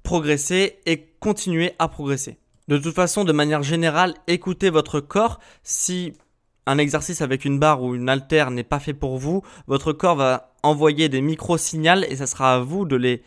progresser 0.03 0.79
et 0.85 1.15
continuer 1.19 1.73
à 1.79 1.89
progresser. 1.89 2.37
De 2.69 2.77
toute 2.77 2.95
façon, 2.95 3.25
de 3.25 3.33
manière 3.33 3.61
générale, 3.63 4.13
écoutez 4.27 4.69
votre 4.69 5.01
corps. 5.01 5.41
Si 5.63 6.13
un 6.65 6.77
exercice 6.77 7.21
avec 7.21 7.45
une 7.45 7.59
barre 7.59 7.81
ou 7.81 7.95
une 7.95 8.09
haltère 8.09 8.51
n'est 8.51 8.63
pas 8.63 8.79
fait 8.79 8.93
pour 8.93 9.17
vous, 9.17 9.41
votre 9.67 9.93
corps 9.93 10.15
va 10.15 10.53
envoyer 10.63 11.09
des 11.09 11.21
micro-signaux 11.21 12.03
et 12.07 12.15
ça 12.15 12.27
sera 12.27 12.55
à 12.55 12.59
vous 12.59 12.85
de 12.85 12.95
les 12.95 13.23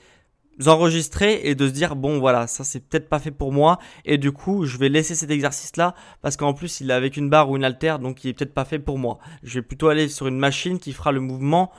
enregistrer 0.66 1.40
et 1.44 1.54
de 1.54 1.66
se 1.66 1.72
dire 1.72 1.96
bon 1.96 2.18
voilà 2.20 2.46
ça 2.46 2.62
c'est 2.62 2.80
peut-être 2.80 3.08
pas 3.08 3.18
fait 3.18 3.30
pour 3.30 3.52
moi 3.52 3.78
et 4.04 4.18
du 4.18 4.32
coup 4.32 4.64
je 4.66 4.76
vais 4.76 4.90
laisser 4.90 5.14
cet 5.14 5.30
exercice 5.30 5.76
là 5.76 5.94
parce 6.20 6.36
qu'en 6.36 6.52
plus 6.52 6.80
il 6.80 6.90
est 6.90 6.94
avec 6.94 7.16
une 7.16 7.30
barre 7.30 7.50
ou 7.50 7.56
une 7.56 7.64
haltère 7.64 7.98
donc 7.98 8.22
il 8.22 8.28
est 8.28 8.32
peut-être 8.34 8.54
pas 8.54 8.64
fait 8.64 8.78
pour 8.78 8.98
moi. 8.98 9.18
Je 9.42 9.54
vais 9.54 9.62
plutôt 9.62 9.88
aller 9.88 10.08
sur 10.08 10.26
une 10.26 10.38
machine 10.38 10.78
qui 10.78 10.92
fera 10.92 11.10
le 11.12 11.20
mouvement 11.20 11.72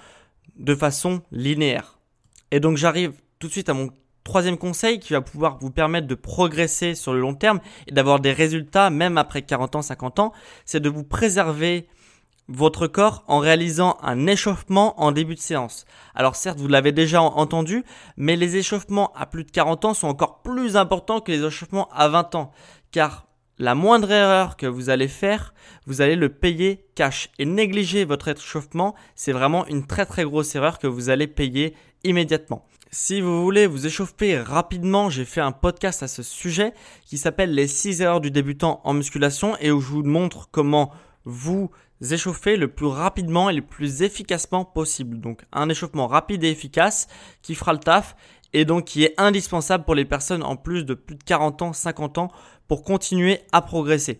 de 0.57 0.75
façon 0.75 1.21
linéaire. 1.31 1.99
Et 2.51 2.59
donc 2.59 2.77
j'arrive 2.77 3.13
tout 3.39 3.47
de 3.47 3.51
suite 3.51 3.69
à 3.69 3.73
mon 3.73 3.89
troisième 4.23 4.57
conseil 4.57 4.99
qui 4.99 5.13
va 5.13 5.21
pouvoir 5.21 5.57
vous 5.59 5.71
permettre 5.71 6.07
de 6.07 6.15
progresser 6.15 6.95
sur 6.95 7.13
le 7.13 7.19
long 7.19 7.33
terme 7.33 7.59
et 7.87 7.91
d'avoir 7.91 8.19
des 8.19 8.31
résultats 8.31 8.89
même 8.89 9.17
après 9.17 9.41
40 9.41 9.75
ans, 9.75 9.81
50 9.81 10.19
ans, 10.19 10.33
c'est 10.65 10.79
de 10.79 10.89
vous 10.89 11.03
préserver 11.03 11.87
votre 12.49 12.87
corps 12.87 13.23
en 13.27 13.39
réalisant 13.39 13.97
un 14.01 14.27
échauffement 14.27 14.99
en 15.01 15.11
début 15.11 15.35
de 15.35 15.39
séance. 15.39 15.85
Alors 16.13 16.35
certes, 16.35 16.59
vous 16.59 16.67
l'avez 16.67 16.91
déjà 16.91 17.21
entendu, 17.21 17.83
mais 18.17 18.35
les 18.35 18.57
échauffements 18.57 19.13
à 19.15 19.25
plus 19.25 19.45
de 19.45 19.51
40 19.51 19.85
ans 19.85 19.93
sont 19.93 20.07
encore 20.07 20.41
plus 20.41 20.75
importants 20.75 21.21
que 21.21 21.31
les 21.31 21.43
échauffements 21.43 21.89
à 21.93 22.09
20 22.09 22.35
ans, 22.35 22.51
car 22.91 23.27
la 23.59 23.75
moindre 23.75 24.11
erreur 24.11 24.57
que 24.57 24.65
vous 24.65 24.89
allez 24.89 25.07
faire, 25.07 25.53
vous 25.85 26.01
allez 26.01 26.15
le 26.15 26.29
payer 26.29 26.85
cash. 26.95 27.29
Et 27.39 27.45
négliger 27.45 28.03
votre 28.03 28.27
échauffement, 28.27 28.95
c'est 29.15 29.31
vraiment 29.31 29.65
une 29.67 29.85
très 29.85 30.05
très 30.05 30.23
grosse 30.23 30.55
erreur 30.55 30.79
que 30.79 30.87
vous 30.87 31.09
allez 31.09 31.27
payer 31.27 31.75
immédiatement. 32.03 32.65
Si 32.95 33.21
vous 33.21 33.41
voulez 33.41 33.65
vous 33.65 33.87
échauffer 33.87 34.37
rapidement, 34.37 35.09
j'ai 35.09 35.25
fait 35.25 35.41
un 35.41 35.51
podcast 35.51 36.03
à 36.03 36.07
ce 36.07 36.21
sujet 36.21 36.75
qui 37.07 37.17
s'appelle 37.17 37.55
les 37.55 37.65
6 37.65 38.03
erreurs 38.03 38.21
du 38.21 38.29
débutant 38.29 38.81
en 38.83 38.93
musculation 38.93 39.57
et 39.59 39.71
où 39.71 39.81
je 39.81 39.87
vous 39.87 40.03
montre 40.03 40.47
comment 40.51 40.91
vous 41.25 41.71
échauffer 42.11 42.55
le 42.55 42.67
plus 42.67 42.85
rapidement 42.85 43.49
et 43.49 43.55
le 43.55 43.63
plus 43.63 44.03
efficacement 44.03 44.63
possible. 44.63 45.19
Donc 45.19 45.41
un 45.51 45.69
échauffement 45.69 46.05
rapide 46.05 46.43
et 46.43 46.51
efficace 46.51 47.07
qui 47.41 47.55
fera 47.55 47.73
le 47.73 47.79
taf 47.79 48.15
et 48.53 48.63
donc 48.63 48.85
qui 48.85 49.03
est 49.03 49.15
indispensable 49.17 49.85
pour 49.85 49.95
les 49.95 50.05
personnes 50.05 50.43
en 50.43 50.55
plus 50.55 50.85
de 50.85 50.93
plus 50.93 51.15
de 51.15 51.23
40 51.23 51.63
ans, 51.63 51.73
50 51.73 52.19
ans 52.19 52.31
pour 52.67 52.83
continuer 52.83 53.39
à 53.51 53.63
progresser. 53.63 54.19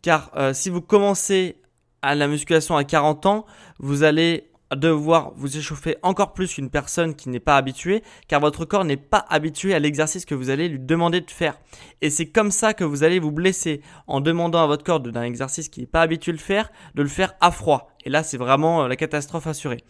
Car 0.00 0.30
euh, 0.34 0.54
si 0.54 0.70
vous 0.70 0.80
commencez 0.80 1.60
à 2.00 2.14
la 2.14 2.26
musculation 2.26 2.74
à 2.74 2.84
40 2.84 3.26
ans, 3.26 3.44
vous 3.80 4.02
allez 4.02 4.47
devoir 4.76 5.32
vous 5.34 5.56
échauffer 5.56 5.96
encore 6.02 6.32
plus 6.32 6.54
qu'une 6.54 6.70
personne 6.70 7.14
qui 7.14 7.28
n'est 7.28 7.40
pas 7.40 7.56
habituée, 7.56 8.02
car 8.26 8.40
votre 8.40 8.64
corps 8.64 8.84
n'est 8.84 8.96
pas 8.96 9.24
habitué 9.28 9.74
à 9.74 9.78
l'exercice 9.78 10.24
que 10.24 10.34
vous 10.34 10.50
allez 10.50 10.68
lui 10.68 10.78
demander 10.78 11.20
de 11.20 11.30
faire. 11.30 11.58
Et 12.02 12.10
c'est 12.10 12.26
comme 12.26 12.50
ça 12.50 12.74
que 12.74 12.84
vous 12.84 13.02
allez 13.04 13.18
vous 13.18 13.32
blesser 13.32 13.80
en 14.06 14.20
demandant 14.20 14.62
à 14.62 14.66
votre 14.66 14.84
corps 14.84 15.00
d'un 15.00 15.22
exercice 15.22 15.68
qui 15.68 15.80
n'est 15.80 15.86
pas 15.86 16.02
habitué 16.02 16.32
de 16.32 16.36
le 16.36 16.42
faire, 16.42 16.70
de 16.94 17.02
le 17.02 17.08
faire 17.08 17.34
à 17.40 17.50
froid. 17.50 17.90
Et 18.04 18.10
là, 18.10 18.22
c'est 18.22 18.36
vraiment 18.36 18.84
euh, 18.84 18.88
la 18.88 18.96
catastrophe 18.96 19.46
assurée. 19.46 19.84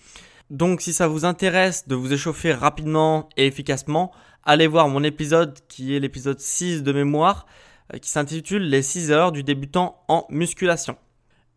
Donc, 0.50 0.80
si 0.80 0.92
ça 0.92 1.08
vous 1.08 1.25
intéresse 1.25 1.88
de 1.88 1.94
vous 1.94 2.12
échauffer 2.12 2.52
rapidement 2.52 3.28
et 3.37 3.47
efficacement, 3.47 4.12
allez 4.44 4.66
voir 4.66 4.88
mon 4.88 5.04
épisode 5.04 5.58
qui 5.68 5.94
est 5.94 6.00
l'épisode 6.00 6.40
6 6.40 6.82
de 6.82 6.92
mémoire, 6.92 7.47
euh, 7.92 7.99
qui 7.99 8.11
s'intitule 8.11 8.62
Les 8.62 8.82
6 8.82 9.11
heures 9.11 9.32
du 9.32 9.42
débutant 9.42 10.02
en 10.08 10.26
musculation. 10.30 10.97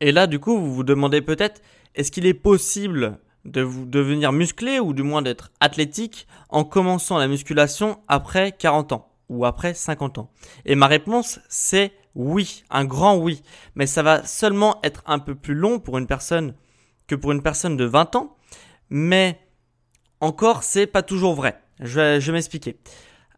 Et 0.02 0.12
là, 0.12 0.28
du 0.28 0.40
coup, 0.40 0.60
vous 0.60 0.74
vous 0.74 0.84
demandez 0.84 1.22
peut-être, 1.22 1.62
est-ce 1.96 2.12
qu'il 2.12 2.26
est 2.26 2.34
possible 2.34 3.20
de 3.46 3.62
vous 3.62 3.86
devenir 3.86 4.32
musclé 4.32 4.80
ou 4.80 4.94
du 4.94 5.04
moins 5.04 5.22
d'être 5.22 5.52
athlétique 5.60 6.28
en 6.50 6.64
commençant 6.64 7.18
la 7.18 7.28
musculation 7.28 8.00
après 8.08 8.52
40 8.52 8.94
ans 8.94 9.12
ou 9.30 9.46
après 9.46 9.74
50 9.74 10.18
ans? 10.18 10.32
Et 10.66 10.76
ma 10.76 10.88
réponse 10.88 11.40
c'est 11.50 11.94
oui, 12.16 12.64
un 12.70 12.86
grand 12.86 13.18
oui, 13.18 13.42
mais 13.76 13.88
ça 13.88 14.04
va 14.04 14.26
seulement 14.26 14.80
être 14.84 15.02
un 15.06 15.20
peu 15.20 15.34
plus 15.34 15.54
long 15.54 15.80
pour 15.80 15.98
une 15.98 16.08
personne 16.08 16.56
que 17.08 17.16
pour 17.16 17.32
une 17.32 17.42
personne 17.42 17.78
de 17.78 17.86
20 17.86 18.16
ans, 18.16 18.36
mais 18.90 19.40
encore 20.20 20.64
c'est 20.64 20.88
pas 20.88 21.04
toujours 21.04 21.36
vrai. 21.36 21.62
Je 21.80 22.00
vais, 22.00 22.22
je 22.22 22.28
vais 22.28 22.34
m'expliquer. 22.34 22.78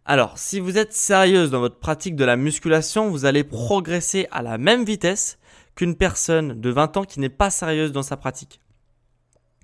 Alors, 0.05 0.37
si 0.37 0.59
vous 0.59 0.77
êtes 0.77 0.91
sérieuse 0.91 1.49
dans 1.49 1.61
votre 1.61 1.79
pratique 1.79 2.17
de 2.17 2.25
la 2.25 2.35
musculation, 2.35 3.09
vous 3.09 3.23
allez 3.23 3.45
progresser 3.45 4.27
à 4.31 4.41
la 4.41 4.57
même 4.57 4.83
vitesse 4.83 5.37
qu'une 5.75 5.95
personne 5.95 6.59
de 6.59 6.69
20 6.69 6.97
ans 6.97 7.03
qui 7.03 7.19
n'est 7.19 7.29
pas 7.29 7.49
sérieuse 7.49 7.91
dans 7.91 8.03
sa 8.03 8.17
pratique. 8.17 8.59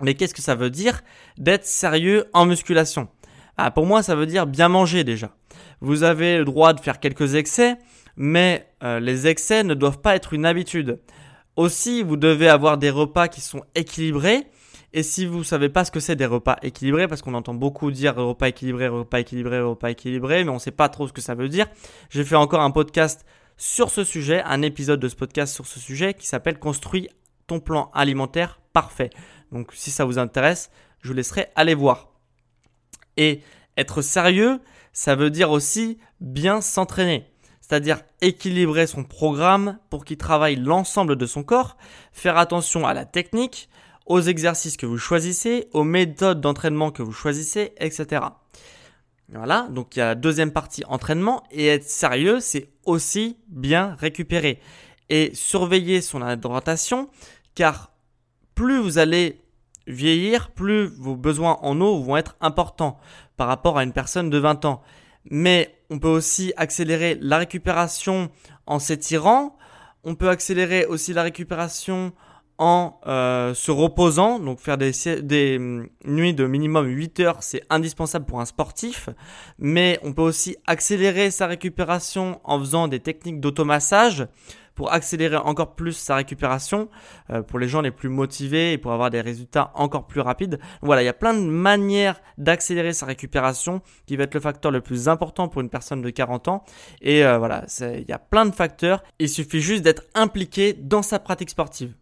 Mais 0.00 0.14
qu'est-ce 0.14 0.34
que 0.34 0.42
ça 0.42 0.54
veut 0.54 0.70
dire 0.70 1.02
d'être 1.38 1.66
sérieux 1.66 2.26
en 2.32 2.46
musculation? 2.46 3.08
Ah, 3.56 3.70
Pour 3.70 3.86
moi, 3.86 4.02
ça 4.02 4.14
veut 4.14 4.26
dire 4.26 4.46
bien 4.46 4.68
manger 4.68 5.04
déjà. 5.04 5.36
Vous 5.80 6.02
avez 6.02 6.38
le 6.38 6.44
droit 6.44 6.72
de 6.72 6.80
faire 6.80 7.00
quelques 7.00 7.34
excès, 7.34 7.76
mais 8.16 8.66
euh, 8.82 9.00
les 9.00 9.26
excès 9.26 9.64
ne 9.64 9.74
doivent 9.74 10.00
pas 10.00 10.16
être 10.16 10.32
une 10.32 10.46
habitude. 10.46 11.00
Aussi, 11.56 12.02
vous 12.02 12.16
devez 12.16 12.48
avoir 12.48 12.78
des 12.78 12.90
repas 12.90 13.28
qui 13.28 13.40
sont 13.40 13.62
équilibrés. 13.74 14.46
Et 14.92 15.02
si 15.02 15.26
vous 15.26 15.44
savez 15.44 15.68
pas 15.68 15.84
ce 15.84 15.90
que 15.90 16.00
c'est 16.00 16.16
des 16.16 16.26
repas 16.26 16.56
équilibrés, 16.62 17.06
parce 17.06 17.22
qu'on 17.22 17.34
entend 17.34 17.54
beaucoup 17.54 17.90
dire 17.90 18.16
repas 18.16 18.48
équilibré, 18.48 18.88
repas 18.88 19.20
équilibré, 19.20 19.60
repas 19.60 19.90
équilibré, 19.90 20.42
mais 20.42 20.50
on 20.50 20.54
ne 20.54 20.58
sait 20.58 20.70
pas 20.70 20.88
trop 20.88 21.06
ce 21.06 21.12
que 21.12 21.20
ça 21.20 21.34
veut 21.34 21.48
dire. 21.48 21.66
J'ai 22.08 22.24
fait 22.24 22.34
encore 22.34 22.60
un 22.60 22.70
podcast 22.70 23.24
sur 23.60 23.90
ce 23.90 24.04
sujet, 24.04 24.42
un 24.46 24.62
épisode 24.62 25.00
de 25.00 25.08
ce 25.08 25.14
podcast 25.14 25.54
sur 25.54 25.66
ce 25.66 25.78
sujet 25.78 26.14
qui 26.14 26.26
s'appelle 26.26 26.58
Construis 26.58 27.10
ton 27.46 27.60
plan 27.60 27.90
alimentaire 27.92 28.58
parfait. 28.72 29.10
Donc 29.52 29.72
si 29.74 29.90
ça 29.90 30.06
vous 30.06 30.18
intéresse, 30.18 30.70
je 31.02 31.08
vous 31.08 31.14
laisserai 31.14 31.48
aller 31.56 31.74
voir. 31.74 32.08
Et 33.18 33.42
être 33.76 34.00
sérieux, 34.00 34.60
ça 34.94 35.14
veut 35.14 35.28
dire 35.28 35.50
aussi 35.50 35.98
bien 36.22 36.62
s'entraîner. 36.62 37.26
C'est-à-dire 37.60 38.00
équilibrer 38.22 38.86
son 38.86 39.04
programme 39.04 39.78
pour 39.90 40.06
qu'il 40.06 40.16
travaille 40.16 40.56
l'ensemble 40.56 41.16
de 41.16 41.26
son 41.26 41.42
corps, 41.42 41.76
faire 42.12 42.38
attention 42.38 42.86
à 42.86 42.94
la 42.94 43.04
technique, 43.04 43.68
aux 44.06 44.22
exercices 44.22 44.78
que 44.78 44.86
vous 44.86 44.96
choisissez, 44.96 45.68
aux 45.74 45.84
méthodes 45.84 46.40
d'entraînement 46.40 46.90
que 46.90 47.02
vous 47.02 47.12
choisissez, 47.12 47.74
etc. 47.76 48.22
Voilà, 49.32 49.68
donc 49.70 49.94
il 49.94 50.00
y 50.00 50.02
a 50.02 50.06
la 50.06 50.14
deuxième 50.16 50.50
partie 50.50 50.84
entraînement 50.86 51.44
et 51.52 51.68
être 51.68 51.88
sérieux, 51.88 52.40
c'est 52.40 52.68
aussi 52.84 53.36
bien 53.46 53.96
récupérer 54.00 54.60
et 55.08 55.30
surveiller 55.34 56.00
son 56.00 56.26
hydratation 56.28 57.08
car 57.54 57.92
plus 58.56 58.78
vous 58.78 58.98
allez 58.98 59.40
vieillir, 59.86 60.50
plus 60.50 60.86
vos 60.86 61.16
besoins 61.16 61.58
en 61.62 61.80
eau 61.80 62.02
vont 62.02 62.16
être 62.16 62.36
importants 62.40 62.98
par 63.36 63.46
rapport 63.46 63.78
à 63.78 63.84
une 63.84 63.92
personne 63.92 64.30
de 64.30 64.38
20 64.38 64.64
ans. 64.64 64.82
Mais 65.30 65.76
on 65.90 65.98
peut 65.98 66.08
aussi 66.08 66.52
accélérer 66.56 67.16
la 67.20 67.38
récupération 67.38 68.30
en 68.66 68.78
s'étirant, 68.78 69.56
on 70.02 70.14
peut 70.14 70.28
accélérer 70.28 70.86
aussi 70.86 71.12
la 71.12 71.22
récupération 71.22 72.12
en 72.60 73.00
euh, 73.06 73.54
se 73.54 73.70
reposant, 73.70 74.38
donc 74.38 74.60
faire 74.60 74.76
des, 74.76 75.56
hum, 75.56 75.88
nuits 76.04 76.34
de 76.34 76.44
minimum 76.44 76.86
8 76.86 77.20
heures, 77.20 77.42
c'est 77.42 77.62
indispensable 77.70 78.26
pour 78.26 78.38
un 78.40 78.44
sportif, 78.44 79.08
mais 79.58 79.98
on 80.02 80.12
peut 80.12 80.22
aussi 80.22 80.56
accélérer 80.66 81.30
sa 81.30 81.46
récupération 81.46 82.38
en 82.44 82.58
faisant 82.60 82.86
des 82.86 83.00
techniques 83.00 83.40
d'automassage 83.40 84.26
pour 84.74 84.92
accélérer 84.92 85.36
encore 85.36 85.74
plus 85.74 85.94
sa 85.94 86.16
récupération 86.16 86.90
euh, 87.30 87.40
pour 87.42 87.58
les 87.58 87.66
gens 87.66 87.80
les 87.80 87.90
plus 87.90 88.10
motivés 88.10 88.72
et 88.72 88.78
pour 88.78 88.92
avoir 88.92 89.08
des 89.08 89.22
résultats 89.22 89.72
encore 89.74 90.06
plus 90.06 90.20
rapides. 90.20 90.60
Voilà, 90.82 91.02
il 91.02 91.06
y 91.06 91.08
a 91.08 91.14
plein 91.14 91.32
de 91.32 91.40
manières 91.40 92.20
d'accélérer 92.36 92.92
sa 92.92 93.06
récupération 93.06 93.80
qui 94.06 94.16
va 94.16 94.24
être 94.24 94.34
le 94.34 94.40
facteur 94.40 94.70
le 94.70 94.82
plus 94.82 95.08
important 95.08 95.48
pour 95.48 95.62
une 95.62 95.70
personne 95.70 96.02
de 96.02 96.10
40 96.10 96.48
ans. 96.48 96.64
Et 97.00 97.24
euh, 97.24 97.38
voilà, 97.38 97.64
il 97.80 98.06
y 98.06 98.12
a 98.12 98.18
plein 98.18 98.44
de 98.44 98.54
facteurs. 98.54 99.02
Il 99.18 99.30
suffit 99.30 99.60
juste 99.60 99.82
d'être 99.82 100.02
impliqué 100.14 100.74
dans 100.74 101.02
sa 101.02 101.18
pratique 101.18 101.50
sportive. 101.50 101.94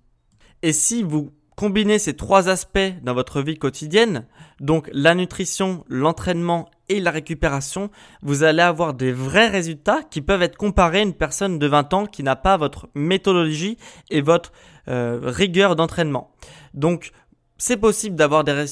Et 0.63 0.73
si 0.73 1.03
vous 1.03 1.31
combinez 1.57 1.99
ces 1.99 2.15
trois 2.15 2.49
aspects 2.49 2.79
dans 3.03 3.15
votre 3.15 3.43
vie 3.43 3.59
quotidienne, 3.59 4.27
donc 4.61 4.89
la 4.93 5.15
nutrition, 5.15 5.85
l'entraînement 5.89 6.71
et 6.89 7.01
la 7.01 7.11
récupération, 7.11 7.91
vous 8.23 8.45
allez 8.45 8.63
avoir 8.63 8.95
des 8.95 9.13
vrais 9.13 9.49
résultats 9.49 10.03
qui 10.03 10.21
peuvent 10.21 10.43
être 10.43 10.57
comparés 10.57 11.01
à 11.01 11.03
une 11.03 11.15
personne 11.15 11.59
de 11.59 11.67
20 11.67 11.95
ans 11.95 12.07
qui 12.07 12.23
n'a 12.23 12.37
pas 12.37 12.57
votre 12.57 12.89
méthodologie 12.95 13.77
et 14.11 14.21
votre 14.21 14.53
euh, 14.89 15.19
rigueur 15.23 15.77
d'entraînement. 15.77 16.31
Donc 16.75 17.13
c'est 17.59 17.77
possible 17.77 18.15
d'avoir 18.15 18.45
des, 18.45 18.65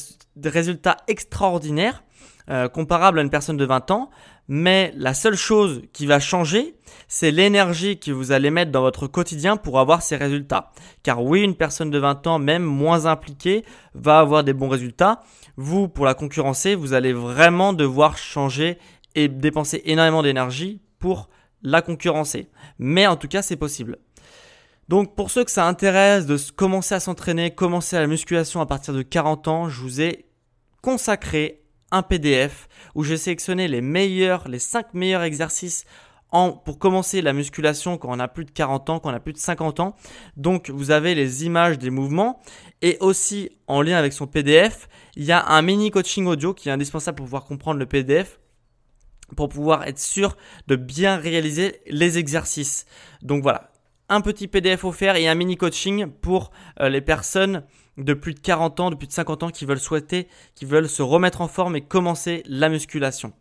résultats 0.45 0.97
extraordinaires 1.09 2.05
euh, 2.50 2.68
comparables 2.68 3.18
à 3.18 3.23
une 3.23 3.30
personne 3.30 3.56
de 3.56 3.64
20 3.64 3.90
ans, 3.90 4.11
mais 4.49 4.92
la 4.97 5.14
seule 5.14 5.35
chose 5.35 5.83
qui 5.92 6.06
va 6.06 6.21
changer, 6.21 6.76
c'est 7.09 7.30
l'énergie 7.30 7.99
que 7.99 8.12
vous 8.12 8.33
allez 8.33 8.50
mettre 8.50 8.71
dans 8.71 8.83
votre 8.83 9.06
quotidien 9.06 9.56
pour 9.56 9.80
avoir 9.80 10.02
ces 10.02 10.16
résultats. 10.16 10.71
Car 11.02 11.23
oui, 11.23 11.42
une 11.42 11.56
personne 11.56 11.90
de 11.90 11.99
20 11.99 12.26
ans, 12.26 12.38
même 12.38 12.62
moins 12.62 13.06
impliquée, 13.06 13.64
va 13.95 14.21
avoir 14.21 14.45
des 14.45 14.52
bons 14.52 14.68
résultats. 14.68 15.21
Vous, 15.56 15.88
pour 15.88 16.04
la 16.04 16.14
concurrencer, 16.14 16.75
vous 16.75 16.92
allez 16.92 17.12
vraiment 17.12 17.73
devoir 17.73 18.16
changer 18.16 18.78
et 19.14 19.28
dépenser 19.28 19.83
énormément 19.87 20.23
d'énergie 20.23 20.80
pour 20.99 21.28
la 21.62 21.83
concurrencer. 21.83 22.49
Mais 22.78 23.06
en 23.06 23.16
tout 23.16 23.28
cas, 23.28 23.42
c'est 23.42 23.56
possible. 23.56 23.99
Donc 24.88 25.16
pour 25.16 25.30
ceux 25.30 25.45
que 25.45 25.50
ça 25.50 25.66
intéresse 25.66 26.26
de 26.26 26.38
commencer 26.54 26.95
à 26.95 27.00
s'entraîner, 27.00 27.50
commencer 27.50 27.97
à 27.97 28.00
la 28.00 28.06
musculation 28.06 28.61
à 28.61 28.66
partir 28.66 28.95
de 28.95 29.02
40 29.02 29.49
ans, 29.49 29.68
je 29.68 29.80
vous 29.80 30.00
ai 30.00 30.26
consacré 30.80 31.66
un 31.97 32.03
PDF 32.03 32.69
où 32.95 33.05
j'ai 33.05 33.17
sélectionné 33.17 33.69
les 33.69 33.81
meilleurs, 33.81 34.49
les 34.49 34.59
5 34.59 34.95
meilleurs 34.95 35.23
exercices 35.23 35.85
en, 36.31 36.53
pour 36.53 36.79
commencer 36.79 37.23
la 37.23 37.33
musculation 37.33 37.99
quand 37.99 38.09
on 38.11 38.19
a 38.19 38.29
plus 38.29 38.45
de 38.45 38.50
40 38.50 38.91
ans, 38.91 38.99
quand 39.00 39.11
on 39.11 39.15
a 39.15 39.21
plus 39.21 39.33
de 39.33 39.38
50 39.38 39.81
ans. 39.81 39.95
Donc 40.37 40.71
vous 40.71 40.91
avez 40.91 41.15
les 41.15 41.45
images 41.45 41.79
des 41.79 41.91
mouvements 41.91 42.41
et 42.83 42.99
aussi 43.00 43.50
en 43.67 43.83
lien 43.83 43.97
avec 43.97 44.12
son 44.12 44.26
PDF, 44.26 44.88
il 45.15 45.25
y 45.25 45.33
a 45.33 45.47
un 45.47 45.62
mini 45.62 45.91
coaching 45.91 46.26
audio 46.26 46.53
qui 46.53 46.69
est 46.69 46.73
indispensable 46.73 47.17
pour 47.17 47.26
pouvoir 47.26 47.45
comprendre 47.45 47.79
le 47.79 47.87
PDF 47.87 48.38
pour 49.35 49.49
pouvoir 49.49 49.85
être 49.85 49.99
sûr 49.99 50.37
de 50.69 50.76
bien 50.76 51.17
réaliser 51.17 51.81
les 51.88 52.19
exercices. 52.19 52.87
Donc 53.23 53.43
voilà, 53.43 53.71
un 54.09 54.21
petit 54.21 54.47
PDF 54.47 54.85
offert 54.85 55.17
et 55.17 55.26
un 55.26 55.35
mini 55.35 55.57
coaching 55.57 56.07
pour 56.07 56.53
euh, 56.81 56.88
les 56.88 57.00
personnes 57.00 57.65
de 57.99 58.15
plus 58.15 58.35
de 58.35 58.41
40 58.41 58.81
ans, 58.81 58.91
de 58.91 58.95
plus 58.95 59.07
de 59.07 59.12
50 59.12 59.43
ans 59.45 59.50
qui 59.50 59.65
veulent 59.65 59.81
souhaiter, 59.81 60.29
qui 60.55 60.65
veulent 60.65 60.88
se 60.88 61.03
remettre 61.03 61.41
en 61.41 61.49
forme 61.49 61.76
et 61.76 61.81
commencer 61.81 62.43
la 62.47 62.69
musculation. 62.69 63.33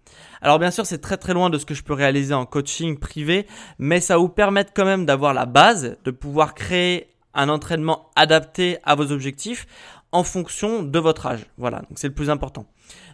Alors 0.41 0.59
bien 0.59 0.71
sûr, 0.71 0.85
c'est 0.85 1.00
très 1.00 1.17
très 1.17 1.33
loin 1.33 1.50
de 1.50 1.57
ce 1.57 1.65
que 1.65 1.74
je 1.74 1.83
peux 1.83 1.93
réaliser 1.93 2.33
en 2.33 2.45
coaching 2.45 2.97
privé, 2.97 3.47
mais 3.79 4.00
ça 4.00 4.17
vous 4.17 4.29
permet 4.29 4.65
quand 4.74 4.85
même 4.85 5.05
d'avoir 5.05 5.33
la 5.33 5.45
base, 5.45 5.97
de 6.03 6.12
pouvoir 6.12 6.53
créer 6.53 7.09
un 7.33 7.50
entraînement 7.50 8.12
adapté 8.15 8.77
à 8.83 8.95
vos 8.95 9.12
objectifs 9.12 9.67
en 10.12 10.24
fonction 10.24 10.81
de 10.81 11.00
votre 11.00 11.25
âge. 11.25 11.45
Voilà, 11.57 11.79
donc 11.79 11.97
c'est 11.97 12.07
le 12.07 12.13
plus 12.13 12.29
important. 12.29 12.65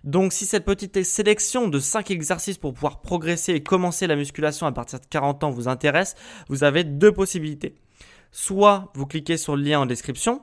Donc 0.04 0.34
si 0.34 0.46
cette 0.46 0.66
petite 0.66 1.04
sélection 1.04 1.68
de 1.68 1.80
5 1.80 2.12
exercices 2.12 2.60
pour 2.60 2.74
pouvoir 2.74 3.02
progresser 3.02 3.54
et 3.54 3.64
commencer 3.64 4.06
la 4.06 4.16
musculation 4.16 4.68
à 4.68 4.72
partir 4.72 5.00
de 5.00 5.06
40 5.06 5.44
ans 5.44 5.50
vous 5.50 5.68
intéresse, 5.68 6.16
vous 6.48 6.64
avez 6.64 6.84
deux 6.84 7.12
possibilités. 7.12 7.76
Soit 8.32 8.92
vous 8.94 9.08
cliquez 9.08 9.38
sur 9.38 9.56
le 9.56 9.64
lien 9.64 9.80
en 9.80 9.86
description 9.88 10.42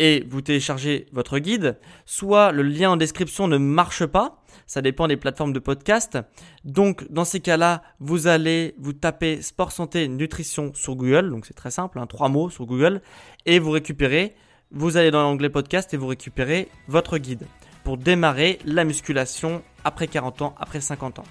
et 0.00 0.24
vous 0.26 0.40
téléchargez 0.40 1.06
votre 1.12 1.38
guide, 1.38 1.76
soit 2.06 2.52
le 2.52 2.62
lien 2.62 2.90
en 2.90 2.96
description 2.96 3.46
ne 3.48 3.58
marche 3.58 4.06
pas, 4.06 4.42
ça 4.66 4.80
dépend 4.80 5.06
des 5.06 5.18
plateformes 5.18 5.52
de 5.52 5.58
podcast. 5.58 6.18
Donc 6.64 7.06
dans 7.12 7.26
ces 7.26 7.40
cas-là, 7.40 7.82
vous 8.00 8.26
allez 8.26 8.74
vous 8.78 8.94
taper 8.94 9.42
sport 9.42 9.72
santé 9.72 10.08
nutrition 10.08 10.72
sur 10.74 10.96
Google, 10.96 11.30
donc 11.30 11.44
c'est 11.44 11.54
très 11.54 11.70
simple, 11.70 11.98
hein, 11.98 12.06
trois 12.06 12.30
mots 12.30 12.48
sur 12.48 12.64
Google, 12.64 13.02
et 13.44 13.58
vous 13.58 13.70
récupérez, 13.70 14.34
vous 14.72 14.96
allez 14.96 15.10
dans 15.10 15.22
l'onglet 15.22 15.50
podcast 15.50 15.92
et 15.92 15.98
vous 15.98 16.06
récupérez 16.06 16.68
votre 16.88 17.18
guide 17.18 17.46
pour 17.84 17.98
démarrer 17.98 18.58
la 18.64 18.84
musculation 18.84 19.62
après 19.84 20.08
40 20.08 20.40
ans, 20.40 20.54
après 20.58 20.80
50 20.80 21.18
ans. 21.18 21.24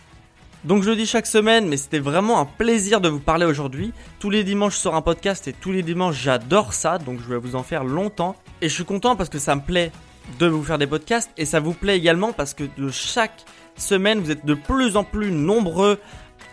Donc 0.64 0.84
je 0.84 0.92
le 0.92 0.96
dis 0.96 1.08
chaque 1.08 1.26
semaine, 1.26 1.68
mais 1.68 1.78
c'était 1.78 1.98
vraiment 1.98 2.40
un 2.40 2.46
plaisir 2.46 3.02
de 3.02 3.10
vous 3.10 3.20
parler 3.20 3.48
aujourd'hui. 3.48 3.94
Tous 4.20 4.30
les 4.30 4.44
dimanches 4.44 4.76
sors 4.76 4.94
un 4.94 5.02
podcast 5.02 5.48
et 5.48 5.54
tous 5.54 5.72
les 5.72 5.82
dimanches 5.82 6.22
j'adore 6.22 6.74
ça, 6.74 7.00
donc 7.00 7.20
je 7.20 7.30
vais 7.30 7.40
vous 7.40 7.56
en 7.56 7.64
faire 7.64 7.84
longtemps. 7.84 8.36
Et 8.62 8.70
je 8.70 8.74
suis 8.74 8.86
content 8.86 9.16
parce 9.16 9.30
que 9.30 9.40
ça 9.40 9.56
me 9.56 9.62
plaît 9.62 9.92
de 10.38 10.48
vous 10.48 10.64
faire 10.64 10.78
des 10.78 10.88
podcasts 10.88 11.32
et 11.38 11.46
ça 11.46 11.60
vous 11.60 11.74
plaît 11.74 11.98
également 11.98 12.34
parce 12.34 12.54
que 12.54 12.64
de 12.78 12.90
chaque 12.90 13.46
semaine 13.78 14.20
vous 14.20 14.32
êtes 14.32 14.46
de 14.46 14.54
plus 14.54 14.98
en 14.98 15.04
plus 15.04 15.32
nombreux 15.32 16.00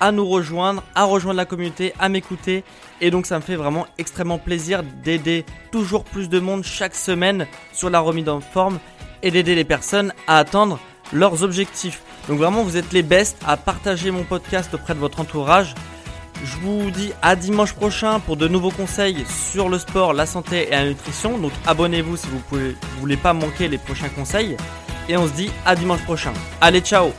à 0.00 0.12
nous 0.12 0.26
rejoindre, 0.26 0.82
à 0.94 1.04
rejoindre 1.04 1.36
la 1.36 1.44
communauté, 1.44 1.92
à 1.98 2.08
m'écouter. 2.08 2.64
Et 3.00 3.10
donc 3.10 3.26
ça 3.26 3.36
me 3.36 3.42
fait 3.42 3.56
vraiment 3.56 3.86
extrêmement 3.98 4.38
plaisir 4.38 4.82
d'aider 5.02 5.44
toujours 5.72 6.04
plus 6.04 6.28
de 6.28 6.38
monde 6.38 6.64
chaque 6.64 6.94
semaine 6.94 7.46
sur 7.72 7.90
la 7.90 8.00
remise 8.00 8.28
en 8.28 8.40
forme 8.40 8.78
et 9.22 9.30
d'aider 9.30 9.54
les 9.54 9.64
personnes 9.64 10.12
à 10.26 10.38
atteindre 10.38 10.78
leurs 11.12 11.42
objectifs. 11.42 12.02
Donc 12.28 12.38
vraiment, 12.38 12.62
vous 12.62 12.76
êtes 12.76 12.92
les 12.92 13.02
best 13.02 13.38
à 13.46 13.56
partager 13.56 14.10
mon 14.10 14.24
podcast 14.24 14.74
auprès 14.74 14.94
de 14.94 14.98
votre 14.98 15.20
entourage. 15.20 15.74
Je 16.44 16.56
vous 16.58 16.90
dis 16.90 17.12
à 17.22 17.36
dimanche 17.36 17.72
prochain 17.72 18.20
pour 18.20 18.36
de 18.36 18.48
nouveaux 18.48 18.70
conseils 18.70 19.24
sur 19.28 19.68
le 19.68 19.78
sport, 19.78 20.12
la 20.12 20.26
santé 20.26 20.68
et 20.68 20.70
la 20.70 20.86
nutrition. 20.86 21.38
Donc 21.38 21.52
abonnez-vous 21.66 22.16
si 22.16 22.26
vous 22.28 22.58
ne 22.58 22.72
voulez 23.00 23.16
pas 23.16 23.32
manquer 23.32 23.68
les 23.68 23.78
prochains 23.78 24.08
conseils. 24.08 24.56
Et 25.08 25.16
on 25.16 25.26
se 25.26 25.32
dit 25.32 25.50
à 25.64 25.74
dimanche 25.76 26.02
prochain. 26.02 26.32
Allez, 26.60 26.80
ciao 26.80 27.12